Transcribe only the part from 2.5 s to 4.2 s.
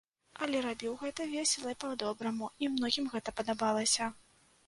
і многім гэта падабалася.